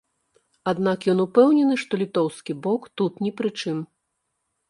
Аднак 0.71 0.99
ён 1.13 1.19
упэўнены, 1.25 1.75
што 1.83 1.99
літоўскі 2.03 2.57
бок 2.67 2.81
тут 3.01 3.13
ні 3.27 3.31
пры 3.43 3.49
чым. 3.61 3.77